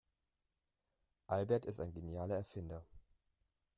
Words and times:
Albert 1.27 1.67
ist 1.67 1.79
ein 1.79 1.93
genialer 1.93 2.35
Erfinder. 2.37 2.87